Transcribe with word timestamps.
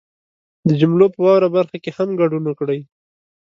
د 0.67 0.69
جملو 0.81 1.05
په 1.13 1.19
واورئ 1.23 1.49
برخه 1.57 1.77
کې 1.83 1.91
هم 1.97 2.09
ګډون 2.19 2.43
وکړئ 2.47 2.79